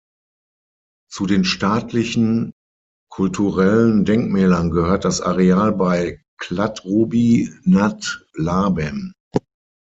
Zu 1.11 1.27
den 1.27 1.43
staatlichen 1.45 2.53
kulturellen 3.07 4.03
Denkmälern 4.03 4.71
gehört 4.71 5.05
das 5.05 5.21
Areal 5.21 5.73
bei 5.73 6.23
Kladruby 6.39 7.53
nad 7.65 8.25
Labem. 8.33 9.13